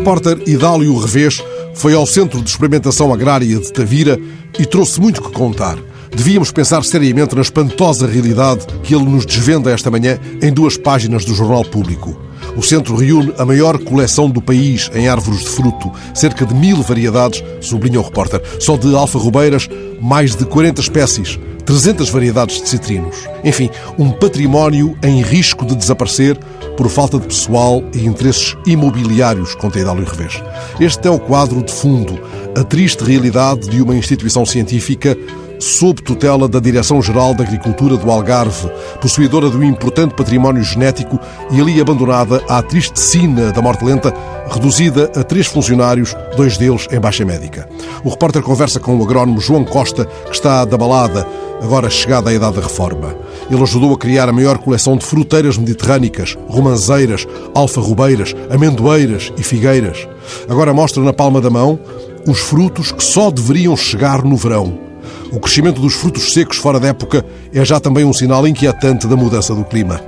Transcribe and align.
repórter 0.00 0.48
Idálio 0.48 0.96
Revés 0.96 1.44
foi 1.74 1.92
ao 1.92 2.06
Centro 2.06 2.40
de 2.40 2.48
Experimentação 2.48 3.12
Agrária 3.12 3.58
de 3.58 3.70
Tavira 3.70 4.18
e 4.58 4.64
trouxe 4.64 4.98
muito 4.98 5.20
que 5.20 5.30
contar. 5.30 5.76
Devíamos 6.10 6.50
pensar 6.50 6.82
seriamente 6.84 7.34
na 7.34 7.42
espantosa 7.42 8.06
realidade 8.06 8.64
que 8.82 8.94
ele 8.94 9.04
nos 9.04 9.26
desvenda 9.26 9.70
esta 9.70 9.90
manhã 9.90 10.18
em 10.40 10.50
duas 10.50 10.78
páginas 10.78 11.26
do 11.26 11.34
Jornal 11.34 11.66
Público. 11.66 12.18
O 12.56 12.62
centro 12.62 12.96
reúne 12.96 13.32
a 13.38 13.44
maior 13.44 13.78
coleção 13.78 14.28
do 14.28 14.42
país 14.42 14.90
em 14.94 15.08
árvores 15.08 15.40
de 15.40 15.50
fruto, 15.50 15.90
cerca 16.14 16.44
de 16.44 16.54
mil 16.54 16.82
variedades, 16.82 17.42
sublinha 17.60 18.00
o 18.00 18.02
repórter. 18.02 18.42
Só 18.58 18.76
de 18.76 18.94
alfarrobeiras, 18.94 19.68
mais 20.00 20.34
de 20.34 20.44
40 20.44 20.80
espécies, 20.80 21.38
300 21.64 22.10
variedades 22.10 22.60
de 22.60 22.68
citrinos. 22.68 23.16
Enfim, 23.44 23.70
um 23.98 24.10
património 24.10 24.96
em 25.02 25.22
risco 25.22 25.64
de 25.64 25.76
desaparecer 25.76 26.36
por 26.76 26.88
falta 26.88 27.18
de 27.18 27.26
pessoal 27.26 27.82
e 27.94 28.06
interesses 28.06 28.56
imobiliários, 28.66 29.54
conta 29.54 29.78
Idálio 29.78 30.04
Revés. 30.04 30.42
Este 30.80 31.06
é 31.08 31.10
o 31.10 31.18
quadro 31.18 31.62
de 31.62 31.72
fundo, 31.72 32.18
a 32.56 32.64
triste 32.64 33.04
realidade 33.04 33.68
de 33.68 33.80
uma 33.82 33.94
instituição 33.94 34.44
científica 34.44 35.16
sob 35.60 36.00
tutela 36.02 36.48
da 36.48 36.58
Direção-Geral 36.58 37.34
da 37.34 37.44
Agricultura 37.44 37.96
do 37.96 38.10
Algarve, 38.10 38.70
possuidora 39.00 39.50
de 39.50 39.56
um 39.56 39.62
importante 39.62 40.14
património 40.14 40.62
genético 40.62 41.20
e 41.50 41.60
ali 41.60 41.80
abandonada 41.80 42.42
à 42.48 42.62
triste 42.62 42.98
sina 42.98 43.52
da 43.52 43.60
morte 43.60 43.84
lenta, 43.84 44.12
reduzida 44.50 45.12
a 45.14 45.22
três 45.22 45.46
funcionários, 45.46 46.16
dois 46.34 46.56
deles 46.56 46.88
em 46.90 46.98
baixa 46.98 47.24
médica. 47.24 47.68
O 48.02 48.08
repórter 48.08 48.42
conversa 48.42 48.80
com 48.80 48.96
o 48.96 49.04
agrónomo 49.04 49.40
João 49.40 49.64
Costa, 49.64 50.06
que 50.06 50.34
está 50.34 50.64
da 50.64 50.78
balada, 50.78 51.26
agora 51.62 51.90
chegada 51.90 52.30
à 52.30 52.32
idade 52.32 52.56
da 52.56 52.62
reforma. 52.62 53.14
Ele 53.50 53.62
ajudou 53.62 53.92
a 53.92 53.98
criar 53.98 54.28
a 54.28 54.32
maior 54.32 54.58
coleção 54.58 54.96
de 54.96 55.04
fruteiras 55.04 55.58
mediterrânicas, 55.58 56.38
romanzeiras, 56.48 57.26
alfarrobeiras, 57.54 58.34
amendoeiras 58.48 59.30
e 59.36 59.42
figueiras. 59.42 60.08
Agora 60.48 60.72
mostra 60.72 61.02
na 61.02 61.12
palma 61.12 61.40
da 61.40 61.50
mão 61.50 61.78
os 62.26 62.38
frutos 62.38 62.92
que 62.92 63.04
só 63.04 63.30
deveriam 63.30 63.76
chegar 63.76 64.24
no 64.24 64.36
verão. 64.36 64.89
O 65.32 65.40
crescimento 65.40 65.80
dos 65.80 65.94
frutos 65.94 66.32
secos 66.32 66.56
fora 66.56 66.80
da 66.80 66.88
época 66.88 67.24
é 67.52 67.64
já 67.64 67.78
também 67.78 68.04
um 68.04 68.12
sinal 68.12 68.46
inquietante 68.46 69.06
da 69.06 69.16
mudança 69.16 69.54
do 69.54 69.64
clima. 69.64 70.00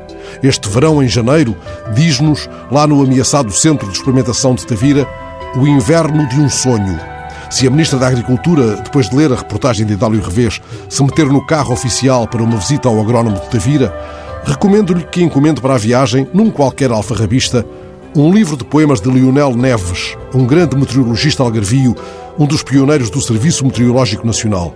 Este 0.43 0.69
verão, 0.69 1.03
em 1.03 1.09
janeiro, 1.09 1.57
diz-nos, 1.95 2.49
lá 2.71 2.87
no 2.87 3.03
ameaçado 3.03 3.53
Centro 3.53 3.89
de 3.89 3.97
Experimentação 3.97 4.55
de 4.55 4.67
Tavira, 4.67 5.07
o 5.57 5.67
inverno 5.67 6.29
de 6.29 6.41
um 6.41 6.49
sonho. 6.49 6.99
Se 7.51 7.67
a 7.67 7.71
Ministra 7.71 7.99
da 7.99 8.09
Agricultura, 8.09 8.77
depois 8.77 9.11
de 9.11 9.17
ler 9.17 9.31
a 9.31 9.37
reportagem 9.37 9.84
de 9.84 9.93
Idálio 9.93 10.23
Revés, 10.23 10.61
se 10.89 11.03
meter 11.03 11.27
no 11.27 11.47
carro 11.47 11.75
oficial 11.75 12.27
para 12.27 12.43
uma 12.43 12.56
visita 12.56 12.89
ao 12.89 12.99
agrónomo 12.99 13.39
de 13.39 13.51
Tavira, 13.51 13.95
recomendo-lhe 14.45 15.05
que 15.05 15.23
encomende 15.23 15.61
para 15.61 15.75
a 15.75 15.79
viagem, 15.79 16.27
num 16.33 16.51
qualquer 16.51 16.91
alfarrabista, 16.91 17.65
um 18.17 18.33
livro 18.33 18.56
de 18.56 18.65
poemas 18.65 19.01
de 19.01 19.11
Lionel 19.11 19.55
Neves, 19.55 20.17
um 20.34 20.47
grande 20.47 20.77
meteorologista 20.77 21.43
algarvio, 21.43 21.95
um 22.43 22.47
dos 22.47 22.65
pioneiros 22.65 23.09
do 23.09 23.21
Serviço 23.21 23.65
Meteorológico 23.65 24.27
Nacional. 24.27 24.75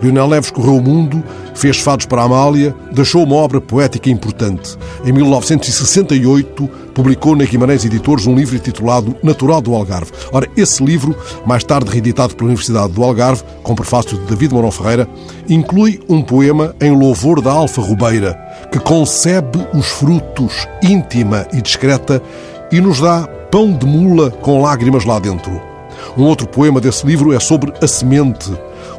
Lionel 0.00 0.28
Neves 0.28 0.52
correu 0.52 0.76
o 0.76 0.80
mundo, 0.80 1.24
fez 1.52 1.80
fados 1.80 2.06
para 2.06 2.22
a 2.22 2.26
Amália, 2.26 2.72
deixou 2.92 3.24
uma 3.24 3.34
obra 3.34 3.60
poética 3.60 4.08
importante. 4.08 4.78
Em 5.04 5.10
1968, 5.10 6.68
publicou 6.94 7.34
na 7.34 7.44
Guimarães 7.44 7.84
Editores 7.84 8.24
um 8.28 8.36
livro 8.36 8.54
intitulado 8.54 9.16
Natural 9.20 9.60
do 9.60 9.74
Algarve. 9.74 10.12
Ora, 10.30 10.48
esse 10.56 10.84
livro, 10.84 11.16
mais 11.44 11.64
tarde 11.64 11.90
reeditado 11.90 12.36
pela 12.36 12.50
Universidade 12.50 12.92
do 12.92 13.02
Algarve, 13.02 13.42
com 13.64 13.74
prefácio 13.74 14.16
de 14.16 14.24
David 14.26 14.54
Mourão 14.54 14.70
Ferreira, 14.70 15.08
inclui 15.48 16.00
um 16.08 16.22
poema 16.22 16.72
em 16.80 16.96
louvor 16.96 17.40
da 17.40 17.50
Alfa 17.50 17.82
Rubeira, 17.82 18.38
que 18.70 18.78
concebe 18.78 19.66
os 19.74 19.86
frutos 19.86 20.68
íntima 20.80 21.48
e 21.52 21.60
discreta 21.60 22.22
e 22.70 22.80
nos 22.80 23.00
dá 23.00 23.26
pão 23.50 23.76
de 23.76 23.86
mula 23.86 24.30
com 24.30 24.62
lágrimas 24.62 25.04
lá 25.04 25.18
dentro. 25.18 25.67
Um 26.16 26.24
outro 26.24 26.46
poema 26.46 26.80
desse 26.80 27.06
livro 27.06 27.32
é 27.32 27.40
sobre 27.40 27.72
a 27.82 27.86
semente, 27.86 28.50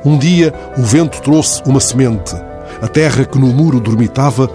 um 0.06 0.18
dia 0.18 0.53
o 0.78 0.81
vento 0.81 1.22
trouxe 1.22 1.62
uma 1.66 1.80
semente. 1.80 2.34
A 2.81 2.88
terra 2.88 3.25
que 3.25 3.38
no 3.38 3.47
muro 3.47 3.80
dormitava 3.80 4.50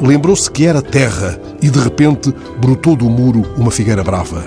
lembrou-se 0.00 0.50
que 0.50 0.66
era 0.66 0.82
terra 0.82 1.38
e 1.62 1.70
de 1.70 1.78
repente 1.78 2.34
brotou 2.58 2.96
do 2.96 3.08
muro 3.08 3.42
uma 3.56 3.70
figueira 3.70 4.04
brava. 4.04 4.44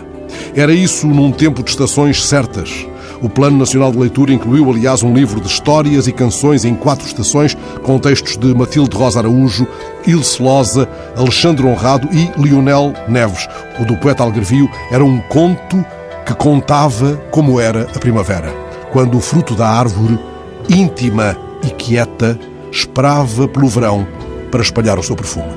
Era 0.55 0.73
isso 0.73 1.07
num 1.07 1.31
tempo 1.31 1.63
de 1.63 1.71
estações 1.71 2.23
certas. 2.25 2.85
O 3.21 3.29
Plano 3.29 3.57
Nacional 3.57 3.91
de 3.91 3.97
Leitura 3.97 4.33
incluiu, 4.33 4.69
aliás, 4.69 5.01
um 5.01 5.13
livro 5.13 5.39
de 5.39 5.47
histórias 5.47 6.07
e 6.07 6.11
canções 6.11 6.65
em 6.65 6.75
quatro 6.75 7.07
estações, 7.07 7.55
com 7.81 7.97
textos 7.97 8.37
de 8.37 8.53
Matilde 8.53 8.95
Rosa 8.95 9.19
Araújo, 9.19 9.65
Ilse 10.05 10.43
Loza, 10.43 10.89
Alexandre 11.15 11.65
Honrado 11.65 12.09
e 12.11 12.29
Lionel 12.39 12.93
Neves. 13.07 13.47
O 13.79 13.85
do 13.85 13.95
poeta 13.97 14.23
Algarvio 14.23 14.69
era 14.91 15.05
um 15.05 15.19
conto 15.21 15.83
que 16.25 16.33
contava 16.33 17.17
como 17.31 17.59
era 17.59 17.83
a 17.95 17.99
primavera, 17.99 18.51
quando 18.91 19.17
o 19.17 19.21
fruto 19.21 19.55
da 19.55 19.67
árvore 19.67 20.19
íntima 20.69 21.37
e 21.63 21.69
quieta, 21.71 22.39
esperava 22.71 23.47
pelo 23.47 23.67
verão 23.67 24.07
para 24.51 24.61
espalhar 24.61 24.97
o 24.97 25.03
seu 25.03 25.15
perfume. 25.15 25.53